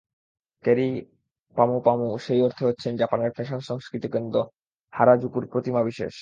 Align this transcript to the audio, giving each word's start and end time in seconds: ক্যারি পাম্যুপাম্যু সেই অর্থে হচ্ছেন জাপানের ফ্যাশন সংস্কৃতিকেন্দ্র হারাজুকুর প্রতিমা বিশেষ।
ক্যারি 0.65 0.89
পাম্যুপাম্যু 1.57 2.09
সেই 2.17 2.41
অর্থে 2.41 2.63
হচ্ছেন 2.65 2.93
জাপানের 2.97 3.31
ফ্যাশন 3.31 3.59
সংস্কৃতিকেন্দ্র 3.59 4.37
হারাজুকুর 4.93 5.45
প্রতিমা 5.47 5.81
বিশেষ। 5.83 6.15